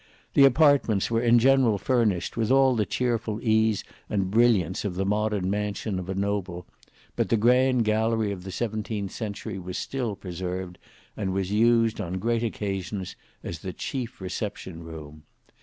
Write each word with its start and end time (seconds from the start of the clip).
The 0.33 0.45
apartments 0.45 1.11
were 1.11 1.21
in 1.21 1.37
general 1.37 1.77
furnished 1.77 2.35
with 2.35 2.49
all 2.49 2.75
the 2.75 2.87
cheerful 2.87 3.39
ease 3.43 3.83
and 4.09 4.31
brilliancy 4.31 4.87
of 4.87 4.95
the 4.95 5.05
modern 5.05 5.47
mansion 5.47 5.99
of 5.99 6.09
a 6.09 6.15
noble, 6.15 6.65
but 7.15 7.29
the 7.29 7.37
grand 7.37 7.85
gallery 7.85 8.31
of 8.31 8.43
the 8.43 8.49
seventeenth 8.49 9.11
century 9.11 9.59
was 9.59 9.77
still 9.77 10.15
preserved, 10.15 10.79
and 11.15 11.33
was 11.33 11.51
used 11.51 12.01
on 12.01 12.17
great 12.17 12.43
occasions 12.43 13.15
as 13.43 13.59
the 13.59 13.73
chief 13.73 14.19
reception 14.19 14.83
room. 14.83 15.21